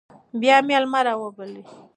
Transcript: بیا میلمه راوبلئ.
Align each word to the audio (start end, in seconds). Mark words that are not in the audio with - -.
بیا 0.41 0.57
میلمه 0.67 0.99
راوبلئ. 1.07 1.63